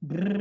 [0.00, 0.38] Hmm.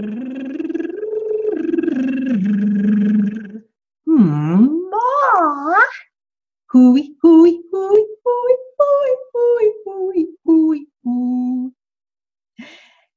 [6.70, 11.74] Hooey, hooey, hooey, hooey, hooey, hooey, hooey, hooey, hoo.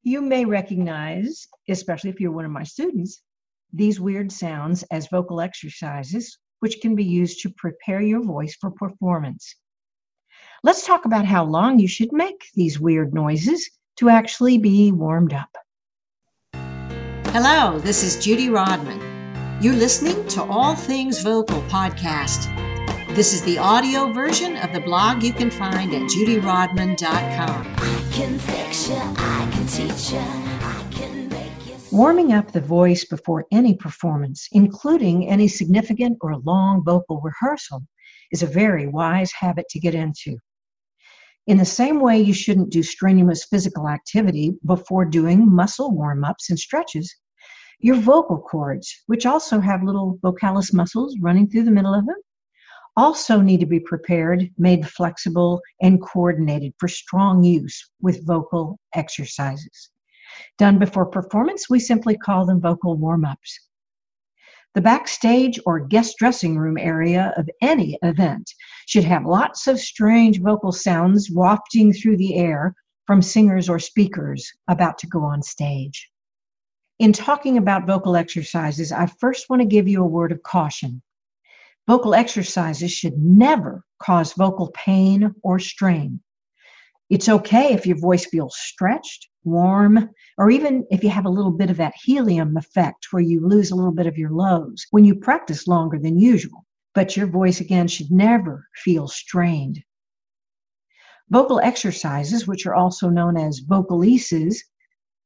[0.02, 3.22] You may recognize, especially if you're one of my students,
[3.74, 8.70] these weird sounds as vocal exercises, which can be used to prepare your voice for
[8.70, 9.56] performance.
[10.62, 15.34] Let's talk about how long you should make these weird noises to actually be warmed
[15.34, 15.50] up.
[17.32, 18.98] Hello, this is Judy Rodman.
[19.62, 22.48] You're listening to All Things Vocal podcast.
[23.14, 27.74] This is the audio version of the blog you can find at judyrodman.com.
[27.78, 31.76] I can fix you, I can teach you, I can make you.
[31.92, 37.86] Warming up the voice before any performance, including any significant or long vocal rehearsal,
[38.32, 40.36] is a very wise habit to get into.
[41.46, 46.50] In the same way, you shouldn't do strenuous physical activity before doing muscle warm ups
[46.50, 47.14] and stretches.
[47.80, 52.16] Your vocal cords, which also have little vocalis muscles running through the middle of them,
[52.96, 59.90] also need to be prepared, made flexible, and coordinated for strong use with vocal exercises.
[60.58, 63.58] Done before performance, we simply call them vocal warm ups.
[64.74, 68.52] The backstage or guest dressing room area of any event
[68.90, 72.74] should have lots of strange vocal sounds wafting through the air
[73.06, 76.10] from singers or speakers about to go on stage.
[76.98, 81.02] In talking about vocal exercises, I first want to give you a word of caution.
[81.86, 86.20] Vocal exercises should never cause vocal pain or strain.
[87.10, 91.52] It's okay if your voice feels stretched, warm, or even if you have a little
[91.52, 95.04] bit of that helium effect where you lose a little bit of your lows when
[95.04, 96.66] you practice longer than usual.
[96.94, 99.82] But your voice again should never feel strained.
[101.28, 104.56] Vocal exercises, which are also known as vocalises,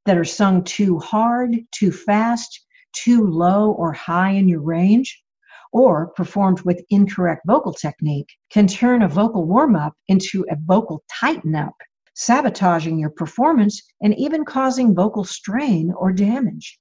[0.04, 5.22] that are sung too hard, too fast, too low or high in your range,
[5.72, 11.02] or performed with incorrect vocal technique, can turn a vocal warm up into a vocal
[11.10, 11.74] tighten up,
[12.14, 16.78] sabotaging your performance and even causing vocal strain or damage.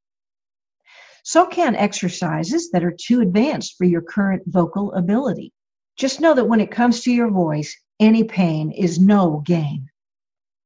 [1.23, 5.53] So can exercises that are too advanced for your current vocal ability.
[5.97, 9.89] Just know that when it comes to your voice, any pain is no gain.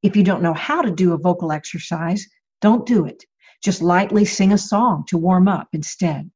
[0.02, 2.26] If you don't know how to do a vocal exercise,
[2.60, 3.24] don't do it.
[3.62, 6.32] Just lightly sing a song to warm up instead.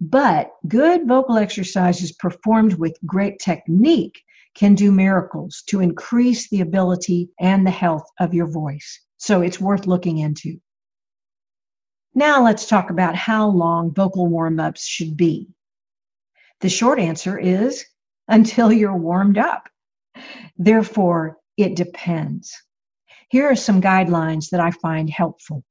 [0.00, 4.22] But good vocal exercises performed with great technique
[4.54, 9.00] can do miracles to increase the ability and the health of your voice.
[9.16, 10.60] So it's worth looking into.
[12.14, 15.48] Now let's talk about how long vocal warm ups should be.
[16.60, 17.84] The short answer is
[18.26, 19.68] until you're warmed up.
[20.56, 22.52] Therefore, it depends.
[23.30, 25.62] Here are some guidelines that I find helpful.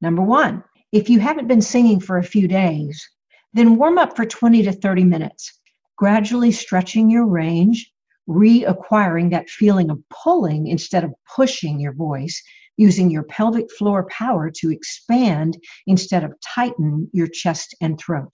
[0.00, 0.62] Number one,
[0.92, 3.08] if you haven't been singing for a few days,
[3.52, 5.60] then warm up for 20 to 30 minutes,
[5.96, 7.92] gradually stretching your range,
[8.28, 12.42] reacquiring that feeling of pulling instead of pushing your voice,
[12.76, 18.32] using your pelvic floor power to expand instead of tighten your chest and throat.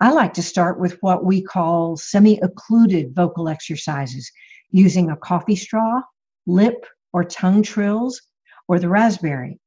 [0.00, 4.30] I like to start with what we call semi occluded vocal exercises
[4.70, 6.02] using a coffee straw,
[6.46, 8.20] lip, or tongue trills
[8.68, 9.58] or the raspberry.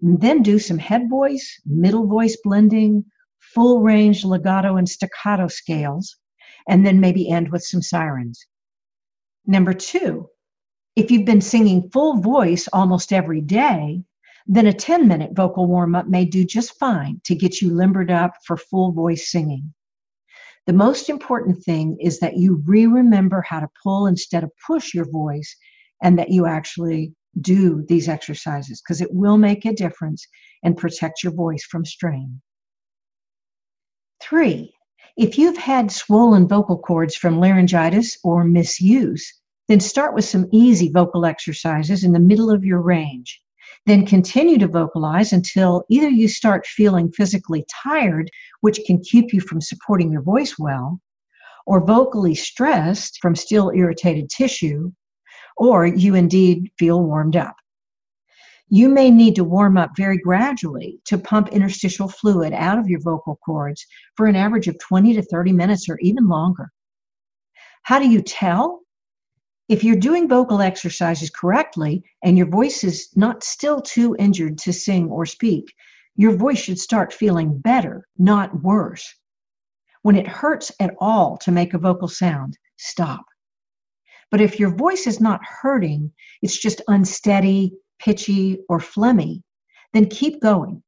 [0.00, 3.04] And then do some head voice, middle voice blending,
[3.54, 6.16] full range legato and staccato scales,
[6.68, 8.44] and then maybe end with some sirens.
[9.46, 10.28] Number two,
[10.96, 14.02] if you've been singing full voice almost every day,
[14.46, 18.10] then a 10 minute vocal warm up may do just fine to get you limbered
[18.10, 19.72] up for full voice singing.
[20.66, 24.94] The most important thing is that you re remember how to pull instead of push
[24.94, 25.56] your voice
[26.02, 30.26] and that you actually do these exercises because it will make a difference
[30.62, 32.40] and protect your voice from strain.
[34.20, 34.74] Three,
[35.16, 39.41] if you've had swollen vocal cords from laryngitis or misuse,
[39.72, 43.40] then start with some easy vocal exercises in the middle of your range.
[43.86, 48.28] Then continue to vocalize until either you start feeling physically tired,
[48.60, 51.00] which can keep you from supporting your voice well,
[51.64, 54.92] or vocally stressed from still irritated tissue,
[55.56, 57.56] or you indeed feel warmed up.
[58.68, 63.00] You may need to warm up very gradually to pump interstitial fluid out of your
[63.00, 63.86] vocal cords
[64.18, 66.70] for an average of 20 to 30 minutes or even longer.
[67.84, 68.82] How do you tell?
[69.72, 74.70] If you're doing vocal exercises correctly and your voice is not still too injured to
[74.70, 75.72] sing or speak,
[76.14, 79.14] your voice should start feeling better, not worse.
[80.02, 83.24] When it hurts at all to make a vocal sound, stop.
[84.30, 89.40] But if your voice is not hurting, it's just unsteady, pitchy, or phlegmy,
[89.94, 90.82] then keep going.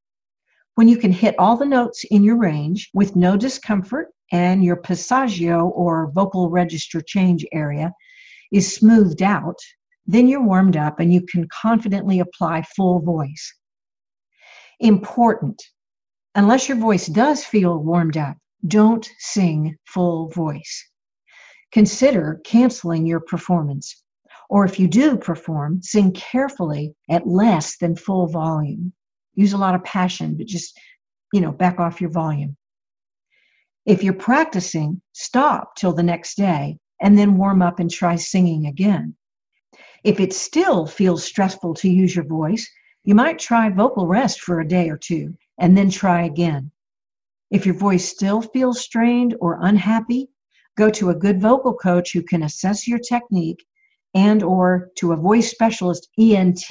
[0.75, 4.77] When you can hit all the notes in your range with no discomfort and your
[4.77, 7.91] passaggio or vocal register change area
[8.55, 9.59] is smoothed out,
[10.06, 13.53] then you're warmed up and you can confidently apply full voice.
[14.79, 15.61] Important.
[16.37, 18.37] Unless your voice does feel warmed up,
[18.69, 20.89] don't sing full voice.
[21.73, 24.05] Consider canceling your performance.
[24.49, 28.93] Or if you do perform, sing carefully at less than full volume.
[29.35, 30.79] Use a lot of passion, but just,
[31.33, 32.56] you know, back off your volume.
[33.85, 38.67] If you're practicing, stop till the next day and then warm up and try singing
[38.67, 39.14] again.
[40.05, 42.70] If it still feels stressful to use your voice,
[43.05, 46.70] you might try vocal rest for a day or two and then try again.
[47.50, 50.29] If your voice still feels strained or unhappy,
[50.76, 53.64] go to a good vocal coach who can assess your technique
[54.14, 56.64] and or to a voice specialist ENT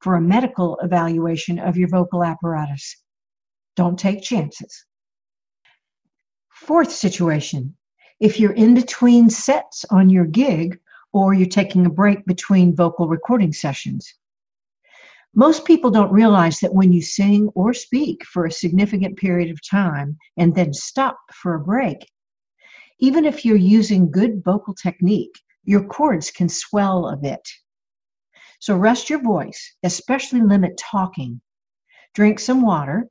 [0.00, 2.96] for a medical evaluation of your vocal apparatus.
[3.76, 4.84] Don't take chances.
[6.50, 7.76] Fourth situation,
[8.24, 10.80] if you're in between sets on your gig
[11.12, 14.14] or you're taking a break between vocal recording sessions.
[15.34, 19.68] Most people don't realize that when you sing or speak for a significant period of
[19.68, 21.98] time and then stop for a break,
[22.98, 27.46] even if you're using good vocal technique, your cords can swell a bit.
[28.58, 31.42] So rest your voice, especially limit talking.
[32.14, 33.06] Drink some water,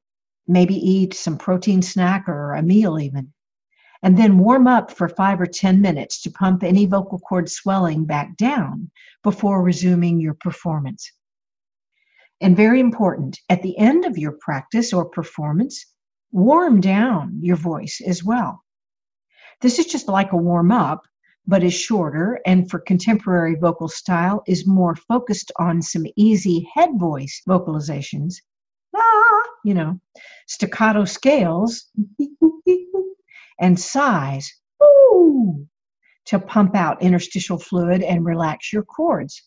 [0.48, 3.32] maybe eat some protein snack or a meal even.
[4.04, 8.06] And then warm up for five or 10 minutes to pump any vocal cord swelling
[8.06, 8.92] back down
[9.24, 11.10] before resuming your performance.
[12.42, 15.86] And very important, at the end of your practice or performance,
[16.34, 18.64] warm down your voice as well.
[19.62, 21.04] This is just like a warm up,
[21.48, 26.90] but is shorter and for contemporary vocal style is more focused on some easy head
[26.98, 28.36] voice vocalizations.
[28.96, 30.00] Ah, you know,
[30.48, 31.86] staccato scales
[33.64, 34.54] and sighs
[36.26, 39.42] to pump out interstitial fluid and relax your cords.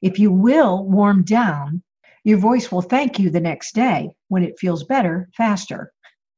[0.00, 1.82] If you will warm down,
[2.24, 5.92] your voice will thank you the next day when it feels better faster.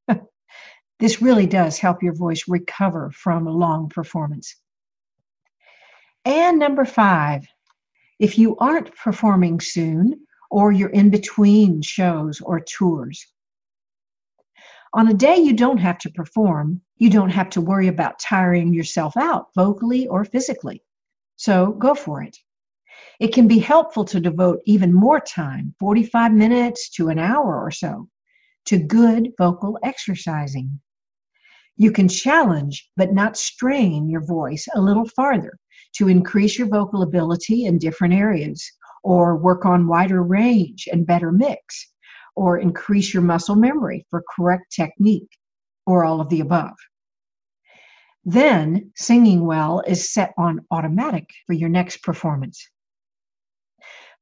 [0.99, 4.57] this really does help your voice recover from a long performance.
[6.25, 7.47] And number five,
[8.19, 13.25] if you aren't performing soon or you're in between shows or tours,
[14.93, 18.75] on a day you don't have to perform, you don't have to worry about tiring
[18.75, 20.83] yourself out vocally or physically.
[21.37, 22.37] So go for it.
[23.21, 27.71] It can be helpful to devote even more time, 45 minutes to an hour or
[27.71, 28.09] so,
[28.67, 30.81] to good vocal exercising.
[31.77, 35.59] You can challenge but not strain your voice a little farther
[35.95, 38.71] to increase your vocal ability in different areas,
[39.03, 41.90] or work on wider range and better mix,
[42.37, 45.29] or increase your muscle memory for correct technique,
[45.87, 46.77] or all of the above.
[48.25, 52.69] Then, singing well is set on automatic for your next performance.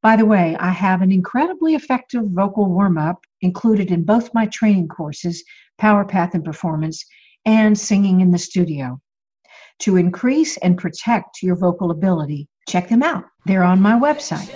[0.03, 4.47] By the way, I have an incredibly effective vocal warm up included in both my
[4.47, 5.43] training courses,
[5.77, 7.05] Power Path and Performance,
[7.45, 9.01] and Singing in the Studio.
[9.81, 13.25] To increase and protect your vocal ability, check them out.
[13.47, 14.55] They're on my website.